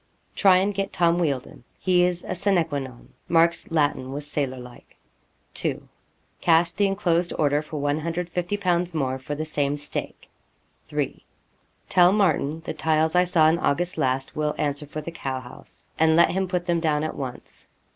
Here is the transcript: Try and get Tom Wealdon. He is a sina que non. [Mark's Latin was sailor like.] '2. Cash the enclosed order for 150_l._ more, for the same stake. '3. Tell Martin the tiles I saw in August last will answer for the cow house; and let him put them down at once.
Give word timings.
Try 0.33 0.57
and 0.57 0.73
get 0.73 0.91
Tom 0.91 1.19
Wealdon. 1.19 1.63
He 1.77 2.03
is 2.03 2.23
a 2.27 2.33
sina 2.33 2.65
que 2.65 2.79
non. 2.79 3.09
[Mark's 3.29 3.69
Latin 3.69 4.11
was 4.11 4.25
sailor 4.25 4.57
like.] 4.57 4.95
'2. 5.53 5.87
Cash 6.41 6.71
the 6.71 6.87
enclosed 6.87 7.31
order 7.37 7.61
for 7.61 7.79
150_l._ 7.79 8.95
more, 8.95 9.19
for 9.19 9.35
the 9.35 9.45
same 9.45 9.77
stake. 9.77 10.27
'3. 10.87 11.23
Tell 11.87 12.11
Martin 12.13 12.61
the 12.65 12.73
tiles 12.73 13.13
I 13.13 13.25
saw 13.25 13.47
in 13.47 13.59
August 13.59 13.95
last 13.99 14.35
will 14.35 14.55
answer 14.57 14.87
for 14.87 15.01
the 15.01 15.11
cow 15.11 15.39
house; 15.39 15.85
and 15.99 16.15
let 16.15 16.31
him 16.31 16.47
put 16.47 16.65
them 16.65 16.79
down 16.79 17.03
at 17.03 17.15
once. 17.15 17.67